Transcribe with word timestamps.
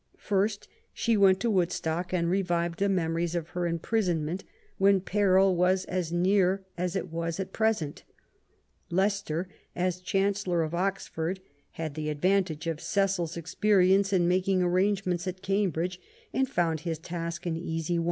First 0.17 0.67
she 0.93 1.15
went 1.15 1.39
to 1.41 1.51
Woodstock 1.51 2.11
and 2.11 2.27
revived 2.27 2.79
the 2.79 2.89
memories 2.89 3.35
of 3.35 3.49
her 3.49 3.67
imprisonment, 3.67 4.43
when 4.79 4.99
peril 4.99 5.55
was 5.55 5.85
as 5.85 6.11
near 6.11 6.65
as 6.75 6.95
it 6.95 7.11
was 7.11 7.39
at 7.39 7.53
present. 7.53 8.01
Leicester, 8.89 9.47
as 9.75 9.99
Chancellor 10.01 10.63
of 10.63 10.73
Oxford, 10.73 11.39
had 11.73 11.93
the 11.93 12.09
advantage 12.09 12.65
of 12.65 12.81
Cecil's 12.81 13.37
experience 13.37 14.11
in 14.11 14.27
making 14.27 14.63
arrange 14.63 15.05
ments 15.05 15.27
at 15.27 15.43
Cambridge, 15.43 16.01
and 16.33 16.49
found 16.49 16.79
his 16.79 16.97
task 16.97 17.45
an 17.45 17.55
easy 17.55 17.99
one. 17.99 17.99